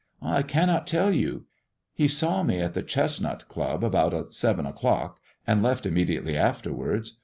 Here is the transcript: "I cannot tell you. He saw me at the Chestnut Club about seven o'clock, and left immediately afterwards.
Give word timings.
"I 0.23 0.41
cannot 0.41 0.87
tell 0.87 1.13
you. 1.13 1.45
He 1.93 2.07
saw 2.07 2.41
me 2.41 2.57
at 2.59 2.73
the 2.73 2.81
Chestnut 2.81 3.47
Club 3.47 3.83
about 3.83 4.33
seven 4.33 4.65
o'clock, 4.65 5.19
and 5.45 5.61
left 5.61 5.85
immediately 5.85 6.35
afterwards. 6.35 7.17